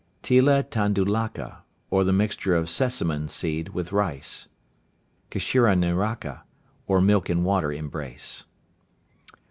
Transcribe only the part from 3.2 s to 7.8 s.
seed with rice. Kshiraniraka, or milk and water